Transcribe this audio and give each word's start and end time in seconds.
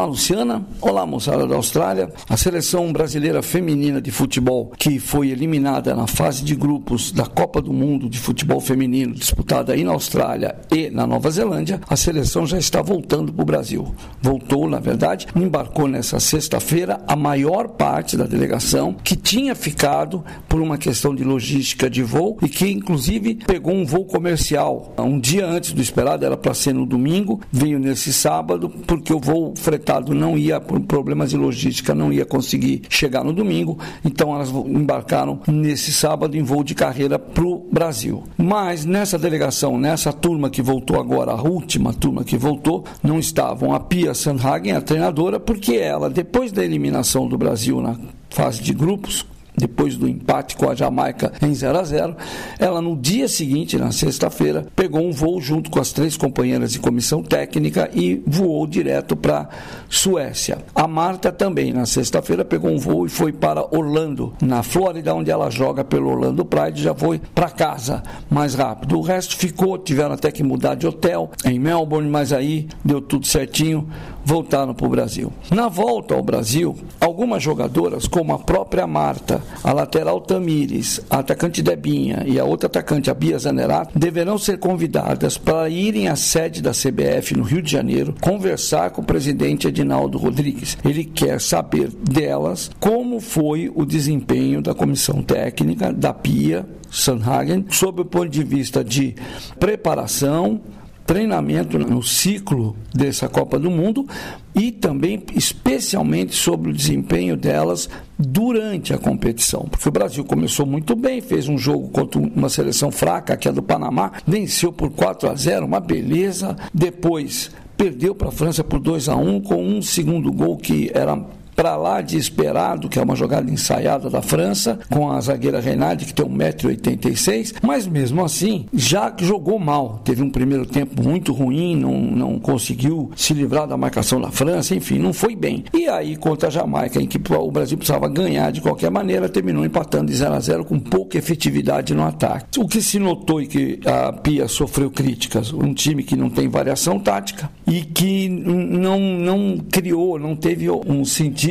Olá, 0.00 0.08
Luciana. 0.08 0.66
Olá, 0.80 1.04
moçada 1.04 1.46
da 1.46 1.56
Austrália. 1.56 2.10
A 2.26 2.34
seleção 2.34 2.90
brasileira 2.90 3.42
feminina 3.42 4.00
de 4.00 4.10
futebol, 4.10 4.72
que 4.78 4.98
foi 4.98 5.28
eliminada 5.28 5.94
na 5.94 6.06
fase 6.06 6.42
de 6.42 6.54
grupos 6.54 7.12
da 7.12 7.26
Copa 7.26 7.60
do 7.60 7.70
Mundo 7.70 8.08
de 8.08 8.18
Futebol 8.18 8.62
Feminino, 8.62 9.12
disputada 9.12 9.74
aí 9.74 9.84
na 9.84 9.92
Austrália 9.92 10.56
e 10.70 10.88
na 10.88 11.06
Nova 11.06 11.30
Zelândia, 11.30 11.82
a 11.86 11.96
seleção 11.96 12.46
já 12.46 12.56
está 12.56 12.80
voltando 12.80 13.30
para 13.30 13.42
o 13.42 13.44
Brasil. 13.44 13.94
Voltou, 14.22 14.66
na 14.70 14.80
verdade, 14.80 15.26
embarcou 15.36 15.86
nessa 15.86 16.18
sexta-feira 16.18 17.02
a 17.06 17.14
maior 17.14 17.68
parte 17.68 18.16
da 18.16 18.24
delegação 18.24 18.96
que 19.04 19.14
tinha 19.14 19.54
ficado 19.54 20.24
por 20.48 20.62
uma 20.62 20.78
questão 20.78 21.14
de 21.14 21.24
logística 21.24 21.90
de 21.90 22.02
voo 22.02 22.38
e 22.40 22.48
que, 22.48 22.70
inclusive, 22.70 23.34
pegou 23.46 23.74
um 23.74 23.84
voo 23.84 24.06
comercial 24.06 24.94
um 24.96 25.20
dia 25.20 25.46
antes 25.46 25.74
do 25.74 25.82
esperado, 25.82 26.24
era 26.24 26.38
para 26.38 26.54
ser 26.54 26.72
no 26.72 26.86
domingo, 26.86 27.42
veio 27.52 27.78
nesse 27.78 28.14
sábado, 28.14 28.70
porque 28.86 29.12
o 29.12 29.20
voo 29.20 29.52
fretado 29.54 29.89
não 30.14 30.38
ia, 30.38 30.60
por 30.60 30.78
problemas 30.80 31.30
de 31.30 31.36
logística, 31.36 31.94
não 31.94 32.12
ia 32.12 32.24
conseguir 32.24 32.82
chegar 32.88 33.24
no 33.24 33.32
domingo, 33.32 33.78
então 34.04 34.34
elas 34.34 34.50
embarcaram 34.50 35.40
nesse 35.48 35.92
sábado 35.92 36.36
em 36.36 36.42
voo 36.42 36.62
de 36.62 36.74
carreira 36.74 37.18
para 37.18 37.44
o 37.44 37.66
Brasil. 37.72 38.22
Mas 38.36 38.84
nessa 38.84 39.18
delegação, 39.18 39.78
nessa 39.78 40.12
turma 40.12 40.50
que 40.50 40.62
voltou 40.62 41.00
agora, 41.00 41.32
a 41.32 41.42
última 41.42 41.92
turma 41.92 42.22
que 42.22 42.36
voltou, 42.36 42.84
não 43.02 43.18
estavam 43.18 43.74
a 43.74 43.80
Pia 43.80 44.14
Sanhagen, 44.14 44.72
a 44.72 44.80
treinadora, 44.80 45.40
porque 45.40 45.74
ela, 45.74 46.08
depois 46.08 46.52
da 46.52 46.64
eliminação 46.64 47.26
do 47.26 47.36
Brasil 47.36 47.80
na 47.80 47.96
fase 48.28 48.62
de 48.62 48.72
grupos, 48.72 49.26
depois 49.60 49.96
do 49.96 50.08
empate 50.08 50.56
com 50.56 50.68
a 50.68 50.74
Jamaica 50.74 51.32
em 51.42 51.54
0 51.54 51.78
a 51.78 51.84
0, 51.84 52.16
ela 52.58 52.80
no 52.80 52.96
dia 52.96 53.28
seguinte, 53.28 53.76
na 53.76 53.92
sexta-feira, 53.92 54.66
pegou 54.74 55.02
um 55.02 55.12
voo 55.12 55.40
junto 55.40 55.70
com 55.70 55.78
as 55.78 55.92
três 55.92 56.16
companheiras 56.16 56.72
de 56.72 56.78
comissão 56.78 57.22
técnica 57.22 57.90
e 57.94 58.22
voou 58.26 58.66
direto 58.66 59.14
para 59.14 59.48
Suécia. 59.88 60.58
A 60.74 60.88
Marta 60.88 61.30
também, 61.30 61.72
na 61.72 61.86
sexta-feira, 61.86 62.44
pegou 62.44 62.70
um 62.70 62.78
voo 62.78 63.06
e 63.06 63.08
foi 63.08 63.32
para 63.32 63.64
Orlando, 63.76 64.32
na 64.40 64.62
Flórida, 64.62 65.14
onde 65.14 65.30
ela 65.30 65.50
joga 65.50 65.84
pelo 65.84 66.10
Orlando 66.10 66.44
Pride, 66.44 66.82
já 66.82 66.94
foi 66.94 67.20
para 67.34 67.50
casa 67.50 68.02
mais 68.28 68.54
rápido. 68.54 68.98
O 68.98 69.02
resto 69.02 69.36
ficou, 69.36 69.78
tiveram 69.78 70.14
até 70.14 70.30
que 70.30 70.42
mudar 70.42 70.74
de 70.74 70.86
hotel 70.86 71.30
em 71.44 71.58
Melbourne, 71.58 72.08
mas 72.08 72.32
aí 72.32 72.68
deu 72.84 73.00
tudo 73.00 73.26
certinho, 73.26 73.88
voltaram 74.24 74.74
para 74.74 74.86
o 74.86 74.90
Brasil. 74.90 75.32
Na 75.50 75.68
volta 75.68 76.14
ao 76.14 76.22
Brasil, 76.22 76.76
algumas 77.00 77.42
jogadoras, 77.42 78.06
como 78.06 78.32
a 78.32 78.38
própria 78.38 78.86
Marta, 78.86 79.42
a 79.62 79.72
lateral 79.72 80.20
Tamires, 80.20 81.00
a 81.10 81.18
atacante 81.18 81.62
Debinha 81.62 82.24
e 82.26 82.38
a 82.38 82.44
outra 82.44 82.66
atacante, 82.66 83.10
a 83.10 83.14
Bia 83.14 83.38
Zanerato, 83.38 83.98
deverão 83.98 84.38
ser 84.38 84.58
convidadas 84.58 85.36
para 85.36 85.68
irem 85.68 86.08
à 86.08 86.16
sede 86.16 86.62
da 86.62 86.72
CBF 86.72 87.36
no 87.36 87.42
Rio 87.42 87.62
de 87.62 87.70
Janeiro 87.70 88.14
conversar 88.20 88.90
com 88.90 89.02
o 89.02 89.04
presidente 89.04 89.68
Edinaldo 89.68 90.18
Rodrigues. 90.18 90.76
Ele 90.84 91.04
quer 91.04 91.40
saber 91.40 91.88
delas 91.88 92.70
como 92.80 93.20
foi 93.20 93.70
o 93.74 93.84
desempenho 93.84 94.62
da 94.62 94.74
comissão 94.74 95.22
técnica 95.22 95.92
da 95.92 96.12
Pia 96.12 96.66
Sanhagen 96.90 97.64
sob 97.70 98.02
o 98.02 98.04
ponto 98.04 98.28
de 98.28 98.42
vista 98.42 98.82
de 98.82 99.14
preparação, 99.58 100.60
treinamento 101.06 101.78
no 101.78 102.02
ciclo 102.02 102.76
dessa 102.94 103.28
Copa 103.28 103.58
do 103.58 103.70
Mundo 103.70 104.06
e 104.54 104.70
também 104.72 105.22
especialmente 105.34 106.34
sobre 106.34 106.70
o 106.70 106.74
desempenho 106.74 107.36
delas 107.36 107.88
durante 108.18 108.92
a 108.92 108.98
competição, 108.98 109.66
porque 109.70 109.88
o 109.88 109.92
Brasil 109.92 110.24
começou 110.24 110.66
muito 110.66 110.94
bem, 110.94 111.20
fez 111.20 111.48
um 111.48 111.56
jogo 111.56 111.88
contra 111.88 112.20
uma 112.20 112.48
seleção 112.48 112.90
fraca, 112.90 113.36
que 113.36 113.48
é 113.48 113.52
do 113.52 113.62
Panamá, 113.62 114.12
venceu 114.26 114.72
por 114.72 114.90
4 114.90 115.30
a 115.30 115.34
0, 115.34 115.66
uma 115.66 115.80
beleza. 115.80 116.56
Depois 116.72 117.50
perdeu 117.76 118.14
para 118.14 118.28
a 118.28 118.32
França 118.32 118.62
por 118.62 118.78
2 118.78 119.08
a 119.08 119.16
1 119.16 119.40
com 119.40 119.64
um 119.64 119.80
segundo 119.80 120.30
gol 120.30 120.56
que 120.56 120.90
era 120.92 121.18
para 121.60 121.76
lá 121.76 122.00
de 122.00 122.16
esperado, 122.16 122.88
que 122.88 122.98
é 122.98 123.02
uma 123.02 123.14
jogada 123.14 123.50
ensaiada 123.50 124.08
da 124.08 124.22
França, 124.22 124.78
com 124.88 125.10
a 125.10 125.20
zagueira 125.20 125.60
Reinaldi, 125.60 126.06
que 126.06 126.14
tem 126.14 126.24
1,86m, 126.24 127.56
mas 127.62 127.86
mesmo 127.86 128.24
assim 128.24 128.64
já 128.72 129.14
jogou 129.18 129.58
mal. 129.58 130.00
Teve 130.02 130.22
um 130.22 130.30
primeiro 130.30 130.64
tempo 130.64 131.02
muito 131.02 131.34
ruim, 131.34 131.76
não, 131.76 132.00
não 132.00 132.38
conseguiu 132.38 133.10
se 133.14 133.34
livrar 133.34 133.68
da 133.68 133.76
marcação 133.76 134.18
da 134.18 134.30
França, 134.30 134.74
enfim, 134.74 134.98
não 134.98 135.12
foi 135.12 135.36
bem. 135.36 135.62
E 135.74 135.86
aí, 135.86 136.16
contra 136.16 136.48
a 136.48 136.50
Jamaica, 136.50 136.98
em 136.98 137.06
que 137.06 137.20
o 137.30 137.50
Brasil 137.50 137.76
precisava 137.76 138.08
ganhar 138.08 138.50
de 138.52 138.62
qualquer 138.62 138.90
maneira, 138.90 139.28
terminou 139.28 139.62
empatando 139.62 140.10
de 140.10 140.16
0 140.16 140.32
a 140.32 140.40
0 140.40 140.64
com 140.64 140.80
pouca 140.80 141.18
efetividade 141.18 141.92
no 141.92 142.04
ataque. 142.04 142.58
O 142.58 142.66
que 142.66 142.80
se 142.80 142.98
notou 142.98 143.38
e 143.38 143.46
que 143.46 143.80
a 143.84 144.14
Pia 144.14 144.48
sofreu 144.48 144.90
críticas, 144.90 145.52
um 145.52 145.74
time 145.74 146.04
que 146.04 146.16
não 146.16 146.30
tem 146.30 146.48
variação 146.48 146.98
tática 146.98 147.50
e 147.66 147.82
que 147.82 148.30
não, 148.30 148.98
não 148.98 149.58
criou, 149.70 150.18
não 150.18 150.34
teve 150.34 150.70
um 150.70 151.04
sentido 151.04 151.49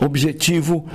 objetivo 0.00 0.86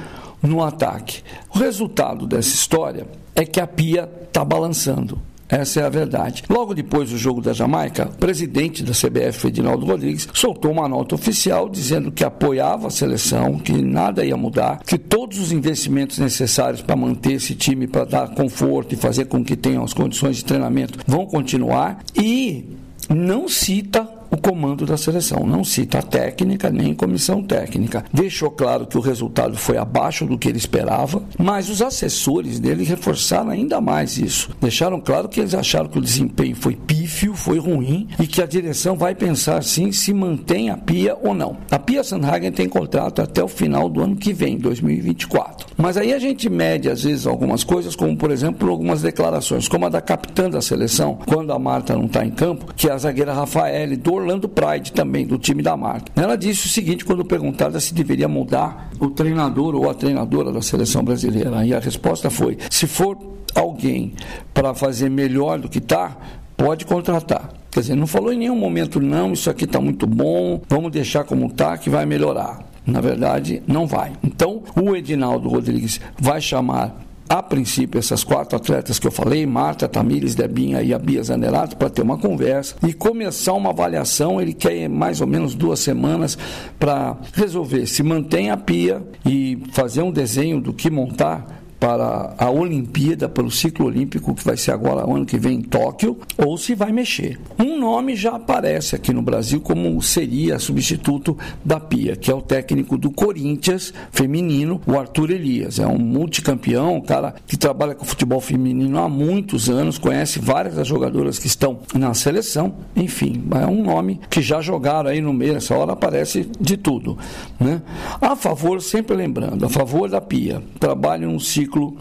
no 0.41 0.63
ataque. 0.63 1.21
O 1.53 1.59
resultado 1.59 2.27
dessa 2.27 2.53
história 2.53 3.07
é 3.35 3.45
que 3.45 3.59
a 3.59 3.67
Pia 3.67 4.09
está 4.27 4.43
balançando. 4.43 5.19
Essa 5.47 5.81
é 5.81 5.83
a 5.83 5.89
verdade. 5.89 6.43
Logo 6.49 6.73
depois 6.73 7.11
do 7.11 7.17
jogo 7.17 7.39
da 7.39 7.53
Jamaica, 7.53 8.09
o 8.11 8.17
presidente 8.17 8.81
da 8.81 8.91
CBF, 8.91 9.47
Edinaldo 9.47 9.85
Rodrigues, 9.85 10.27
soltou 10.33 10.71
uma 10.71 10.87
nota 10.87 11.13
oficial 11.13 11.69
dizendo 11.69 12.11
que 12.11 12.23
apoiava 12.23 12.87
a 12.87 12.91
seleção, 12.91 13.59
que 13.59 13.73
nada 13.73 14.25
ia 14.25 14.35
mudar, 14.35 14.79
que 14.83 14.97
todos 14.97 15.39
os 15.39 15.51
investimentos 15.51 16.17
necessários 16.17 16.81
para 16.81 16.95
manter 16.95 17.33
esse 17.33 17.53
time, 17.53 17.85
para 17.85 18.03
dar 18.05 18.29
conforto 18.33 18.93
e 18.93 18.97
fazer 18.97 19.25
com 19.25 19.43
que 19.43 19.55
tenham 19.55 19.83
as 19.83 19.93
condições 19.93 20.37
de 20.37 20.45
treinamento, 20.45 20.97
vão 21.05 21.25
continuar 21.27 21.99
e 22.15 22.65
não 23.07 23.47
cita 23.47 24.09
comando 24.43 24.85
da 24.85 24.97
seleção. 24.97 25.45
Não 25.45 25.63
cita 25.63 25.99
a 25.99 26.01
técnica 26.01 26.69
nem 26.69 26.93
comissão 26.93 27.41
técnica. 27.41 28.03
Deixou 28.13 28.51
claro 28.51 28.85
que 28.85 28.97
o 28.97 29.01
resultado 29.01 29.57
foi 29.57 29.77
abaixo 29.77 30.25
do 30.25 30.37
que 30.37 30.49
ele 30.49 30.57
esperava, 30.57 31.23
mas 31.39 31.69
os 31.69 31.81
assessores 31.81 32.59
dele 32.59 32.83
reforçaram 32.83 33.49
ainda 33.49 33.79
mais 33.79 34.17
isso. 34.17 34.49
Deixaram 34.59 34.99
claro 34.99 35.29
que 35.29 35.39
eles 35.39 35.53
acharam 35.53 35.87
que 35.87 35.97
o 35.97 36.01
desempenho 36.01 36.55
foi 36.55 36.75
pífio, 36.75 37.33
foi 37.33 37.57
ruim 37.57 38.09
e 38.19 38.27
que 38.27 38.41
a 38.41 38.45
direção 38.45 38.97
vai 38.97 39.15
pensar 39.15 39.63
sim 39.63 39.91
se 39.91 40.13
mantém 40.13 40.69
a 40.69 40.75
Pia 40.75 41.17
ou 41.23 41.33
não. 41.33 41.57
A 41.71 41.79
Pia 41.79 42.03
Sandhagen 42.03 42.51
tem 42.51 42.67
contrato 42.67 43.21
até 43.21 43.41
o 43.41 43.47
final 43.47 43.87
do 43.87 44.01
ano 44.01 44.17
que 44.17 44.33
vem, 44.33 44.57
2024. 44.57 45.67
Mas 45.77 45.95
aí 45.95 46.13
a 46.13 46.19
gente 46.19 46.49
mede 46.49 46.89
às 46.89 47.03
vezes 47.03 47.25
algumas 47.25 47.63
coisas, 47.63 47.95
como 47.95 48.17
por 48.17 48.29
exemplo 48.29 48.69
algumas 48.69 49.01
declarações, 49.01 49.69
como 49.69 49.85
a 49.85 49.89
da 49.89 50.01
capitã 50.01 50.49
da 50.49 50.61
seleção, 50.61 51.17
quando 51.25 51.53
a 51.53 51.59
Marta 51.59 51.95
não 51.95 52.05
está 52.05 52.25
em 52.25 52.31
campo, 52.31 52.73
que 52.75 52.89
é 52.89 52.91
a 52.91 52.97
zagueira 52.97 53.33
Rafael 53.33 53.83
do 53.97 54.17
Pride 54.39 54.91
também, 54.91 55.25
do 55.25 55.37
time 55.37 55.61
da 55.61 55.75
marca. 55.75 56.11
Ela 56.15 56.35
disse 56.35 56.67
o 56.67 56.69
seguinte 56.69 57.05
quando 57.05 57.25
perguntada 57.25 57.79
se 57.79 57.93
deveria 57.93 58.27
mudar 58.27 58.89
o 58.99 59.09
treinador 59.09 59.75
ou 59.75 59.89
a 59.89 59.93
treinadora 59.93 60.51
da 60.51 60.61
seleção 60.61 61.03
brasileira. 61.03 61.65
E 61.65 61.73
a 61.73 61.79
resposta 61.79 62.29
foi: 62.29 62.57
se 62.69 62.87
for 62.87 63.17
alguém 63.55 64.13
para 64.53 64.73
fazer 64.73 65.09
melhor 65.09 65.59
do 65.59 65.69
que 65.69 65.79
está, 65.79 66.17
pode 66.57 66.85
contratar. 66.85 67.49
Quer 67.71 67.79
dizer, 67.79 67.95
não 67.95 68.05
falou 68.05 68.31
em 68.31 68.37
nenhum 68.37 68.55
momento, 68.55 68.99
não, 68.99 69.33
isso 69.33 69.49
aqui 69.49 69.65
está 69.65 69.81
muito 69.81 70.05
bom, 70.05 70.61
vamos 70.69 70.91
deixar 70.91 71.23
como 71.23 71.47
está, 71.47 71.77
que 71.77 71.89
vai 71.89 72.05
melhorar. 72.05 72.59
Na 72.85 73.01
verdade, 73.01 73.63
não 73.65 73.87
vai. 73.87 74.11
Então, 74.23 74.61
o 74.75 74.95
Edinaldo 74.95 75.49
Rodrigues 75.49 75.99
vai 76.19 76.39
chamar 76.39 76.95
a 77.33 77.41
princípio, 77.41 77.97
essas 77.97 78.23
quatro 78.23 78.55
atletas 78.55 78.99
que 78.99 79.07
eu 79.07 79.11
falei, 79.11 79.43
Marta, 79.43 79.87
Tamires, 79.87 80.35
Debinha 80.35 80.83
e 80.83 80.93
a 80.93 80.99
Bia 80.99 81.23
Zanerato, 81.23 81.75
para 81.75 81.89
ter 81.89 82.03
uma 82.03 82.15
conversa 82.15 82.75
e 82.87 82.93
começar 82.93 83.53
uma 83.53 83.71
avaliação. 83.71 84.39
Ele 84.39 84.53
quer 84.53 84.87
mais 84.87 85.19
ou 85.19 85.25
menos 85.25 85.55
duas 85.55 85.79
semanas 85.79 86.37
para 86.77 87.17
resolver 87.33 87.87
se 87.87 88.03
mantém 88.03 88.51
a 88.51 88.57
pia 88.57 89.01
e 89.25 89.63
fazer 89.71 90.03
um 90.03 90.11
desenho 90.11 90.61
do 90.61 90.71
que 90.71 90.91
montar 90.91 91.62
para 91.83 92.33
a 92.37 92.49
Olimpíada, 92.49 93.27
para 93.27 93.43
o 93.43 93.51
ciclo 93.51 93.87
olímpico 93.87 94.33
que 94.33 94.45
vai 94.45 94.55
ser 94.55 94.71
agora 94.71 95.01
ano 95.01 95.25
que 95.25 95.37
vem 95.37 95.57
em 95.57 95.61
Tóquio, 95.61 96.17
ou 96.37 96.57
se 96.57 96.73
vai 96.73 96.93
mexer. 96.93 97.37
Um 97.59 97.77
nome 97.77 98.15
já 98.15 98.37
aparece 98.37 98.95
aqui 98.95 99.11
no 99.11 99.21
Brasil 99.21 99.59
como 99.59 100.01
seria 100.01 100.57
substituto 100.59 101.37
da 101.61 101.81
Pia, 101.81 102.15
que 102.15 102.31
é 102.31 102.33
o 102.33 102.41
técnico 102.41 102.97
do 102.97 103.11
Corinthians 103.11 103.93
feminino, 104.13 104.79
o 104.87 104.97
Arthur 104.97 105.31
Elias. 105.31 105.77
É 105.77 105.85
um 105.85 105.97
multicampeão, 105.97 106.95
um 106.95 107.01
cara 107.01 107.35
que 107.45 107.57
trabalha 107.57 107.93
com 107.93 108.05
futebol 108.05 108.39
feminino 108.39 108.97
há 108.97 109.09
muitos 109.09 109.69
anos, 109.69 109.97
conhece 109.97 110.39
várias 110.39 110.75
das 110.75 110.87
jogadoras 110.87 111.37
que 111.37 111.47
estão 111.47 111.79
na 111.93 112.13
seleção, 112.13 112.75
enfim, 112.95 113.43
é 113.61 113.67
um 113.67 113.83
nome 113.83 114.21
que 114.29 114.41
já 114.41 114.61
jogaram 114.61 115.09
aí 115.09 115.19
no 115.19 115.33
meio, 115.33 115.57
essa 115.57 115.75
hora 115.75 115.91
aparece 115.91 116.49
de 116.61 116.77
tudo. 116.77 117.17
Né? 117.59 117.81
A 118.21 118.37
favor, 118.37 118.81
sempre 118.81 119.17
lembrando, 119.17 119.65
a 119.65 119.69
favor 119.69 120.09
da 120.09 120.21
Pia, 120.21 120.63
trabalha 120.79 121.27
um 121.27 121.39
ciclo 121.39 121.72
versículo 121.73 121.95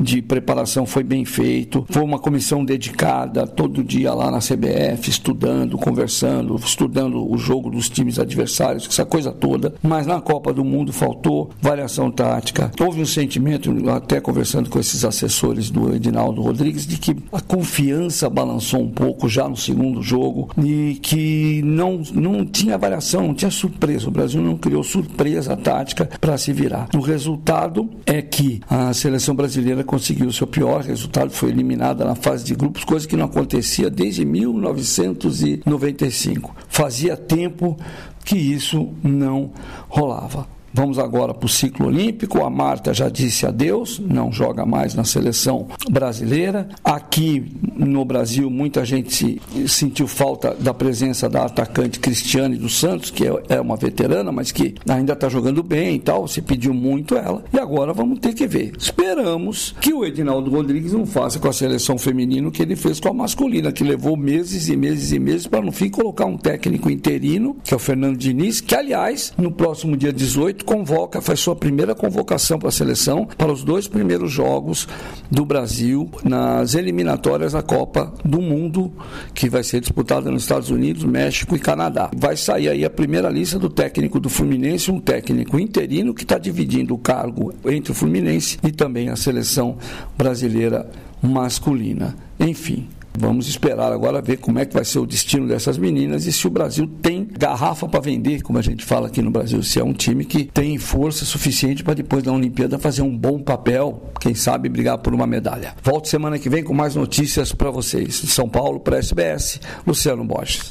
de 0.00 0.22
preparação 0.22 0.86
foi 0.86 1.04
bem 1.04 1.24
feito, 1.24 1.84
foi 1.90 2.02
uma 2.02 2.18
comissão 2.18 2.64
dedicada 2.64 3.46
todo 3.46 3.84
dia 3.84 4.14
lá 4.14 4.30
na 4.30 4.38
CBF, 4.38 5.10
estudando, 5.10 5.76
conversando, 5.76 6.56
estudando 6.56 7.30
o 7.30 7.36
jogo 7.36 7.70
dos 7.70 7.88
times 7.90 8.18
adversários, 8.18 8.88
essa 8.88 9.04
coisa 9.04 9.30
toda. 9.30 9.74
Mas 9.82 10.06
na 10.06 10.20
Copa 10.20 10.52
do 10.52 10.64
Mundo 10.64 10.92
faltou 10.92 11.50
variação 11.60 12.10
tática. 12.10 12.70
Houve 12.80 13.02
um 13.02 13.06
sentimento, 13.06 13.70
até 13.90 14.20
conversando 14.20 14.70
com 14.70 14.78
esses 14.78 15.04
assessores 15.04 15.70
do 15.70 15.94
Edinaldo 15.94 16.40
Rodrigues, 16.40 16.86
de 16.86 16.96
que 16.96 17.16
a 17.32 17.40
confiança 17.40 18.30
balançou 18.30 18.80
um 18.80 18.90
pouco 18.90 19.28
já 19.28 19.48
no 19.48 19.56
segundo 19.56 20.02
jogo 20.02 20.48
e 20.62 20.98
que 21.02 21.60
não, 21.62 22.02
não 22.12 22.46
tinha 22.46 22.78
variação, 22.78 23.26
não 23.26 23.34
tinha 23.34 23.50
surpresa. 23.50 24.08
O 24.08 24.12
Brasil 24.12 24.40
não 24.40 24.56
criou 24.56 24.82
surpresa 24.82 25.56
tática 25.56 26.08
para 26.20 26.38
se 26.38 26.52
virar. 26.52 26.88
O 26.94 27.00
resultado 27.00 27.88
é 28.06 28.22
que 28.22 28.60
a 28.68 28.92
seleção 28.94 29.34
brasileira 29.34 29.84
conseguiu 29.90 30.28
o 30.28 30.32
seu 30.32 30.46
pior 30.46 30.84
resultado, 30.84 31.32
foi 31.32 31.48
eliminada 31.48 32.04
na 32.04 32.14
fase 32.14 32.44
de 32.44 32.54
grupos, 32.54 32.84
coisa 32.84 33.08
que 33.08 33.16
não 33.16 33.24
acontecia 33.24 33.90
desde 33.90 34.24
1995. 34.24 36.54
Fazia 36.68 37.16
tempo 37.16 37.76
que 38.24 38.36
isso 38.36 38.90
não 39.02 39.50
rolava. 39.88 40.46
Vamos 40.72 40.98
agora 40.98 41.34
para 41.34 41.46
o 41.46 41.48
ciclo 41.48 41.88
olímpico. 41.88 42.42
A 42.44 42.50
Marta 42.50 42.94
já 42.94 43.08
disse 43.08 43.46
adeus, 43.46 43.98
não 43.98 44.32
joga 44.32 44.64
mais 44.64 44.94
na 44.94 45.04
seleção 45.04 45.66
brasileira. 45.90 46.68
Aqui 46.84 47.44
no 47.76 48.04
Brasil, 48.04 48.48
muita 48.48 48.84
gente 48.84 49.40
sentiu 49.66 50.06
falta 50.06 50.54
da 50.58 50.72
presença 50.72 51.28
da 51.28 51.46
atacante 51.46 51.98
Cristiane 51.98 52.56
dos 52.56 52.78
Santos, 52.78 53.10
que 53.10 53.26
é, 53.26 53.42
é 53.48 53.60
uma 53.60 53.76
veterana, 53.76 54.30
mas 54.30 54.52
que 54.52 54.74
ainda 54.88 55.12
está 55.14 55.28
jogando 55.28 55.62
bem 55.62 55.96
e 55.96 55.98
tal. 55.98 56.28
Se 56.28 56.40
pediu 56.40 56.72
muito 56.72 57.16
ela. 57.16 57.42
E 57.52 57.58
agora 57.58 57.92
vamos 57.92 58.18
ter 58.20 58.34
que 58.34 58.46
ver. 58.46 58.72
Esperamos 58.78 59.74
que 59.80 59.92
o 59.92 60.04
Edinaldo 60.04 60.50
Rodrigues 60.50 60.92
não 60.92 61.06
faça 61.06 61.38
com 61.38 61.48
a 61.48 61.52
seleção 61.52 61.98
feminina 61.98 62.48
o 62.48 62.52
que 62.52 62.62
ele 62.62 62.76
fez 62.76 63.00
com 63.00 63.08
a 63.08 63.12
masculina, 63.12 63.72
que 63.72 63.82
levou 63.82 64.16
meses 64.16 64.68
e 64.68 64.76
meses 64.76 65.12
e 65.12 65.18
meses 65.18 65.46
para 65.46 65.60
no 65.60 65.72
fim 65.72 65.88
colocar 65.88 66.26
um 66.26 66.36
técnico 66.36 66.90
interino, 66.90 67.56
que 67.64 67.74
é 67.74 67.76
o 67.76 67.80
Fernando 67.80 68.16
Diniz, 68.16 68.60
que 68.60 68.74
aliás, 68.74 69.32
no 69.36 69.50
próximo 69.50 69.96
dia 69.96 70.12
18, 70.12 70.59
convoca, 70.64 71.20
faz 71.20 71.40
sua 71.40 71.56
primeira 71.56 71.94
convocação 71.94 72.58
para 72.58 72.68
a 72.68 72.72
seleção 72.72 73.26
para 73.36 73.52
os 73.52 73.62
dois 73.64 73.88
primeiros 73.88 74.30
jogos 74.30 74.86
do 75.30 75.44
Brasil 75.44 76.10
nas 76.24 76.74
eliminatórias 76.74 77.52
da 77.52 77.62
Copa 77.62 78.12
do 78.24 78.40
Mundo, 78.40 78.92
que 79.34 79.48
vai 79.48 79.62
ser 79.62 79.80
disputada 79.80 80.30
nos 80.30 80.42
Estados 80.42 80.70
Unidos, 80.70 81.04
México 81.04 81.56
e 81.56 81.58
Canadá. 81.58 82.10
Vai 82.16 82.36
sair 82.36 82.68
aí 82.68 82.84
a 82.84 82.90
primeira 82.90 83.28
lista 83.28 83.58
do 83.58 83.68
técnico 83.68 84.20
do 84.20 84.28
Fluminense, 84.28 84.90
um 84.90 85.00
técnico 85.00 85.58
interino 85.58 86.14
que 86.14 86.22
está 86.22 86.38
dividindo 86.38 86.94
o 86.94 86.98
cargo 86.98 87.52
entre 87.64 87.92
o 87.92 87.94
Fluminense 87.94 88.58
e 88.62 88.72
também 88.72 89.08
a 89.08 89.16
seleção 89.16 89.76
brasileira 90.16 90.88
masculina. 91.22 92.16
Enfim, 92.38 92.88
Vamos 93.18 93.48
esperar 93.48 93.92
agora 93.92 94.22
ver 94.22 94.38
como 94.38 94.58
é 94.58 94.64
que 94.64 94.72
vai 94.72 94.84
ser 94.84 94.98
o 94.98 95.06
destino 95.06 95.48
dessas 95.48 95.76
meninas 95.76 96.26
e 96.26 96.32
se 96.32 96.46
o 96.46 96.50
Brasil 96.50 96.88
tem 97.02 97.28
garrafa 97.38 97.88
para 97.88 98.00
vender, 98.00 98.42
como 98.42 98.58
a 98.58 98.62
gente 98.62 98.84
fala 98.84 99.08
aqui 99.08 99.20
no 99.20 99.30
Brasil, 99.30 99.62
se 99.62 99.78
é 99.78 99.84
um 99.84 99.92
time 99.92 100.24
que 100.24 100.44
tem 100.44 100.78
força 100.78 101.24
suficiente 101.24 101.82
para 101.82 101.94
depois 101.94 102.22
da 102.22 102.32
Olimpíada 102.32 102.78
fazer 102.78 103.02
um 103.02 103.16
bom 103.16 103.40
papel, 103.40 104.02
quem 104.20 104.34
sabe 104.34 104.68
brigar 104.68 104.98
por 104.98 105.12
uma 105.12 105.26
medalha. 105.26 105.74
Volto 105.82 106.08
semana 106.08 106.38
que 106.38 106.48
vem 106.48 106.62
com 106.62 106.72
mais 106.72 106.94
notícias 106.94 107.52
para 107.52 107.70
vocês. 107.70 108.20
De 108.20 108.28
São 108.28 108.48
Paulo 108.48 108.80
para 108.80 108.98
SBS, 108.98 109.60
Luciano 109.86 110.24
Borges. 110.24 110.70